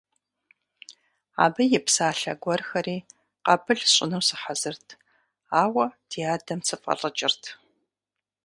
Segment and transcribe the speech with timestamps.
[1.43, 2.97] Абы и псалъэ гуэрхэри
[3.43, 4.87] къабыл сщӀыну сыхьэзырт,
[5.61, 7.43] ауэ ди адэм сыфӏэлӏыкӏырт.